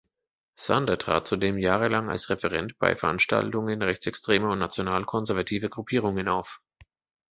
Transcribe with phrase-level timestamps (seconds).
[0.55, 6.59] Sander trat zudem jahrelang als Referent bei Veranstaltungen rechtsextremer und national-konservativer Gruppierungen auf.